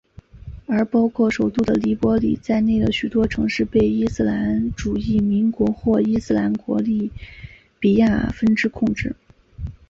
[0.65, 7.11] 而包括首都的黎波里在内的许多城市被伊斯兰主义民兵或伊斯兰国利
[7.79, 9.15] 比亚分支控制。